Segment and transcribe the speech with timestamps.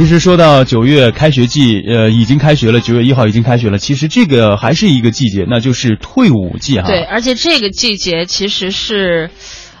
[0.00, 3.76] 其实说到九月开学季，呃，已经开学了，九月一号已经开学了。
[3.76, 6.86] 其实这个还是一个季节，那就是退伍季哈。
[6.86, 9.28] 对，而且这个季节其实是，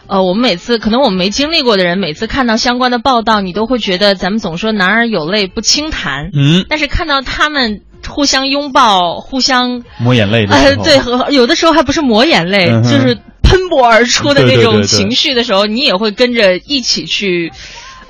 [0.08, 17.52] 呃，我们每次可能我们没经历过的人，每次看到相关的报道，你都会觉得咱们总说男儿有泪不轻弹，嗯，但是看到他们互相拥抱、互相抹眼泪的呃时，候，对，和有的时候还不是抹眼泪，嗯就是喷薄而出的那种情绪的时候，你也会跟着一起去，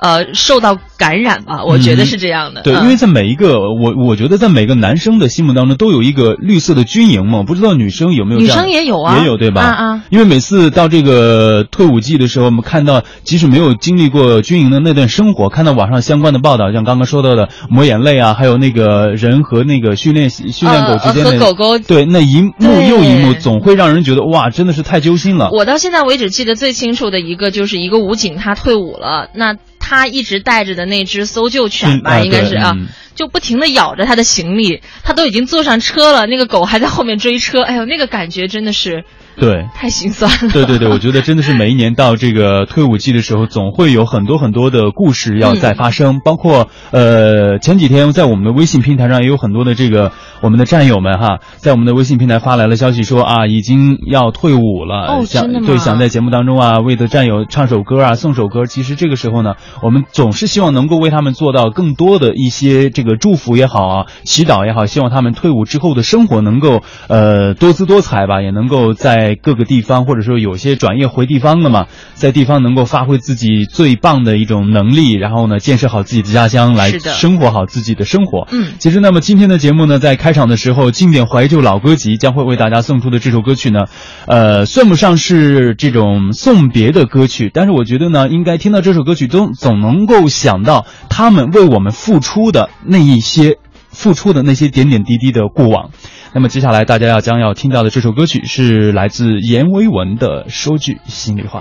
[0.01, 1.63] 呃，受到感染吧？
[1.63, 2.63] 我觉得是这样的。
[2.63, 8.51] 对，嗯因为在每一个我我觉得在每个男生的心目当中都有一个绿色的军营嘛，不知道女生有没有这女？
[8.51, 9.61] 生也有啊，也有对吧？
[9.61, 25.51] 啊啊，因为每次到这个退伍季的时候，我们看到即使没有经历过军营的那段生活，看到网上相关的报道，像刚刚说到的抹眼泪啊，还有那个人和那个训练训练狗之间的、狗狗对那一幕又一幕，总会让人觉得哇，真的是太揪心了。
[25.51, 29.55] 我到现在为止记得最清楚的一个就是一个武警，他退伍了，那
[29.91, 32.71] 他一直带着的那只搜救犬吧，应该是啊。
[32.75, 39.03] 嗯就不停的咬着他的行李，他都已经坐上车了，那个狗还在后面追车，哎呦，那个感觉真的是
[39.35, 39.65] 对。
[39.75, 40.51] 太心酸了。
[40.51, 46.21] 对对对，我觉得真的是每一年到这个退伍季的时候，总会有很多很多的故事要再发生。
[46.23, 58.65] 包括呃前几天在我们的微信平台上也有很多的这个我们的战友们哈，在我们的微信平台发来了消息说啊，已经要退伍了，哦想对想在节目当中啊为的战友唱首歌啊送首歌。
[58.65, 78.47] 其实这个时候呢，我们总是希望能够为他们做到更多的一些这个祝福也好啊，祈祷也好，希望他们退伍之后的生活能够呃多姿多彩吧，也能够在各个地方或者说有些转业回地方的嘛，在地方能够发挥自己最棒的一种能力，然后呢建设好自己的家乡，来生活好自己的生活。
[78.51, 83.87] 嗯其实那么今天的节目呢，在开开场的时候，经典怀旧老歌集将会为大家送出的这首歌曲呢，
[84.27, 93.57] 呃，算不上是这种送别的歌曲，但是我觉得呢，应该听到这首歌曲都总能够想到他们为我们付出的那一些。
[93.89, 95.89] 付出的那些点点滴滴的过往，
[96.33, 101.59] 那么接下来大家要将要听到的这首歌曲是来自阎维文的《说句心里话》。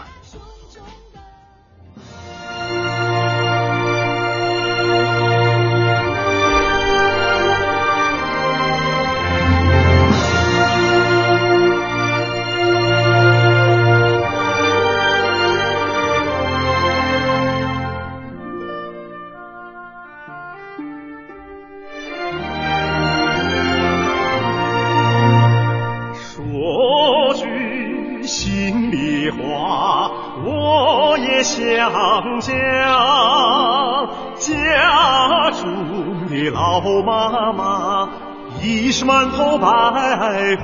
[28.41, 30.11] 心里话，
[30.47, 31.61] 我也想
[32.41, 32.57] 讲，
[34.39, 38.09] 家中的老妈妈
[38.63, 39.69] 已是满头白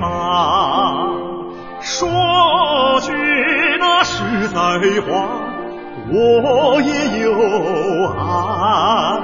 [0.01, 1.05] 发。
[1.79, 3.13] 说句
[3.79, 4.57] 那实在
[5.01, 5.27] 话，
[6.11, 7.31] 我也有
[8.17, 9.21] 爱。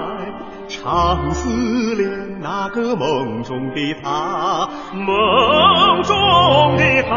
[0.70, 7.14] 常思念那个梦中的他，梦中的他，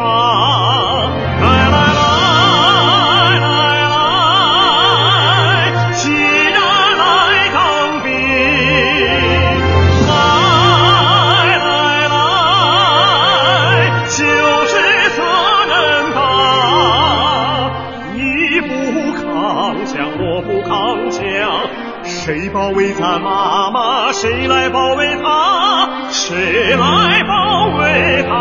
[22.27, 24.11] 谁保卫咱妈妈？
[24.11, 26.11] 谁来保卫她？
[26.11, 28.33] 谁来保卫她？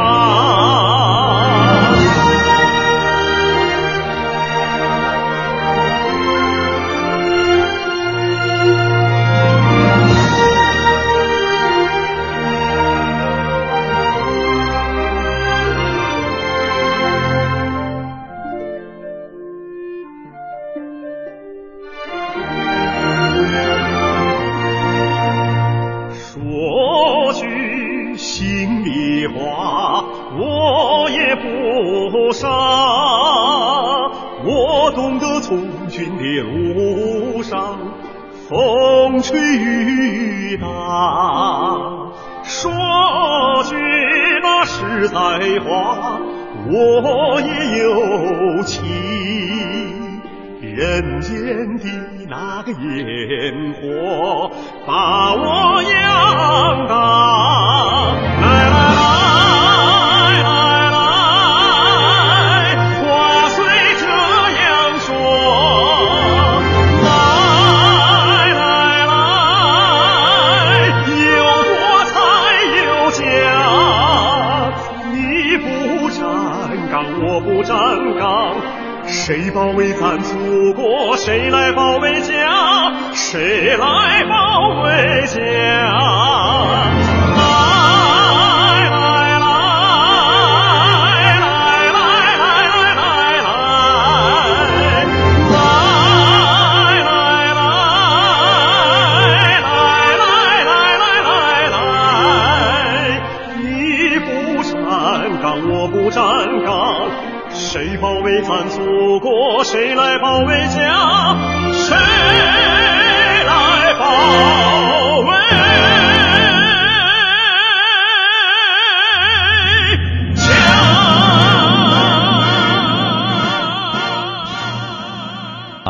[35.25, 37.77] 我从军的路上
[38.47, 40.67] 风吹雨打。
[42.43, 42.71] 说
[43.63, 43.75] 句
[44.43, 45.17] 那实在
[45.65, 46.19] 话，
[46.69, 47.49] 我也
[47.79, 48.83] 有情。
[50.61, 51.33] 人间
[51.77, 51.85] 的
[52.29, 54.51] 那个烟火
[54.85, 56.93] 把我养大。
[58.41, 59.34] 来来来
[79.25, 82.93] 谁保卫咱祖国，谁来保卫家？
[83.15, 85.41] 谁来保卫家？
[87.33, 87.41] 来
[88.91, 89.49] 来来
[90.99, 91.09] 来
[91.41, 91.49] 来
[91.89, 91.97] 来
[92.37, 93.01] 来来来
[93.41, 93.49] 来，
[95.49, 95.57] 来
[97.01, 97.17] 来
[97.55, 97.73] 来来
[100.05, 100.21] 来
[100.61, 100.69] 来
[101.01, 103.17] 来来来来，
[103.57, 103.65] 你
[104.19, 104.29] 不
[104.61, 104.69] 站
[105.41, 106.21] 岗，我不站
[106.63, 107.09] 岗，
[107.49, 108.83] 谁保卫咱祖？
[110.19, 111.14] 保卫家？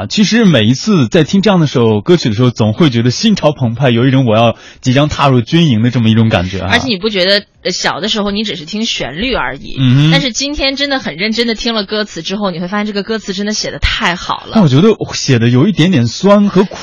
[0.05, 6.69] 啊，其实每一次在听这样的首歌曲的时候，总会觉得心潮澎湃，有一种我要即将踏入军营的这么一种感觉啊。
[6.71, 14.51] 而且你不觉得呃小的时候你只是听旋律而已，嗯但是今天真的很认真的听了歌词之后，你会发现这个歌词真的写的太好了。
[14.53, 16.75] 但我觉得写的有一点点酸和苦。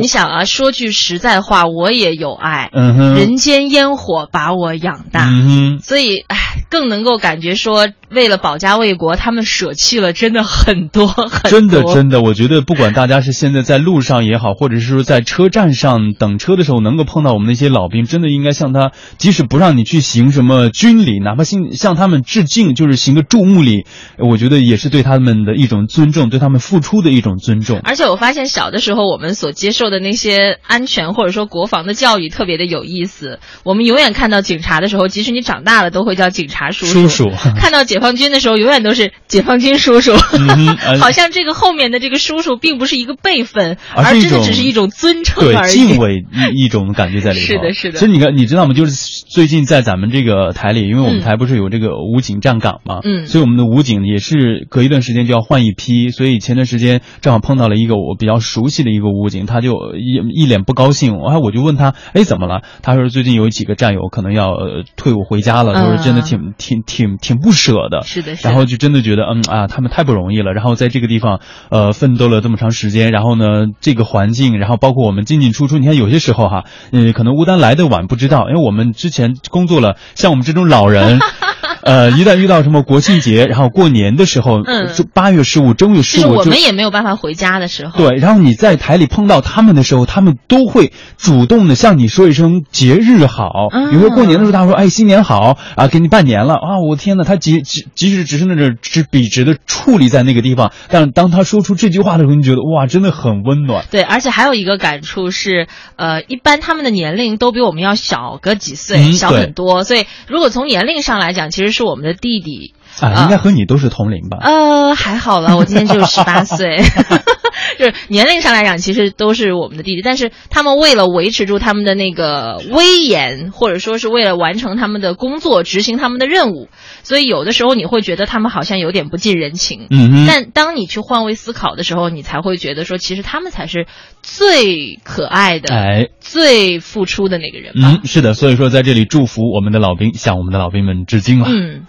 [0.00, 5.28] 你想啊，说句实在话，我也有爱，嗯，人间烟火把我养大。
[5.28, 6.36] 嗯，所以，唉，
[6.70, 11.50] 更能够感觉说，为了保家卫国，他们舍弃了真的很多很多。
[11.50, 23.86] 真的真的，我觉得不管大家是现在在路上也好，或者是说在车站上等车的时候能够碰到我们那些老兵，真的应该向他，即使不让你去行什么军礼，哪怕向向他们致敬，就是行个注目礼，
[24.18, 27.80] 我觉得也是对他们的一种尊重，对他们付出的一种尊重。
[27.82, 33.40] 而且我发现小的时候我们所接受的那些安全或者说国防的教育特别的有意思。
[33.64, 40.12] 我们永远看到警察的时候，即使你长大了都会叫警察叔叔叔看到解放军的时候，永远都是解放军叔叔。
[40.12, 45.72] 嗯呃 好像这个后面的这个叔叔并不是一个辈分，而真的只是一种尊称而已。
[45.72, 47.46] 敬畏一一种感觉在里面。
[47.48, 48.74] 是的是的其实你看，你知道吗？
[48.74, 56.10] 就是最近在咱们这个台里，因为我们嗯台不是有这个武警站岗嘛，嗯所以我们的武警也是隔一段时间就要换一批。
[56.10, 62.60] 所以前段时间正好碰到了一个我比较熟悉的一个武警，他就一一脸不高兴，哎，我就问他，哎，怎么了？
[62.82, 68.02] 他说最近有几个战友可能要、呃、退伍回家了，嗯就是真的挺挺挺挺不舍的。
[68.02, 68.50] 是的，是的。
[68.50, 70.52] 然后就真的觉得，嗯啊，他们太不容易了。
[70.52, 71.40] 然后在这个地方，
[71.70, 81.18] 呃，奋斗了这么长时间，然后呢，这个环境，然后包括我们进进出出，你看有些时候哈，嗯，可能乌丹来的晚不知道，因为我们之前工作了，像我们这种老人，
[81.82, 87.98] 呃，一旦遇到什么国庆节，然后过年的时候，嗯就八月十五、正月十五，我们也没有办法回家的时候。
[87.98, 93.44] 对，然后你在台里碰到他们的时候，他们都会主动的向你说一声节日好。
[93.70, 103.84] 啊比如说过年的时候，他说：“哎，新年好啊，给你拜年了啊！”我天呐，他即即即使只是那种只笔直的矗立在那个地方，但 当他说出这句话的时候，你觉得哇，真的很温暖。
[103.90, 112.74] 对，而且还有一个感触是，呃，一般他们的年龄都比我们要小个几岁，小嗯小很多，所以如果从年龄上来讲，其实是我们的弟弟。
[113.00, 114.36] 啊，应该和你都是同龄吧？
[114.42, 116.82] 呃，还好了，我今年只有十八岁，
[117.78, 120.02] 就是年龄上来讲，其实都是我们的弟弟。
[120.02, 126.68] 但是他们为了维持住他们的那个威严，或者说是为了完成他们的工作、执行他们的任务，
[127.02, 129.86] 所以有的时候你会觉得他们好像有点不近人情。
[129.90, 133.86] 嗯哼，但当你去换位思考的时候，你才会觉得说，其实他们才是
[134.22, 138.00] 最可爱的、哎，最付出的那个人吧。
[138.02, 141.48] 嗯，是的，所以说在这里祝福我们的老兵，向我们的老兵们致敬了。
[141.48, 141.86] 嗯